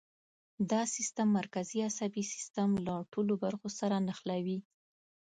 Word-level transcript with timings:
دا 0.71 0.81
سیستم 0.95 1.27
مرکزي 1.39 1.79
عصبي 1.89 2.23
سیستم 2.33 2.69
له 2.85 2.95
ټولو 3.11 3.33
برخو 3.43 3.69
سره 3.79 3.95
نښلوي. 4.07 4.59